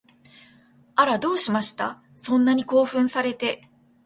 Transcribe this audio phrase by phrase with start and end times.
[0.95, 2.01] あら、どうしました？
[2.17, 3.61] そんなに興奮されて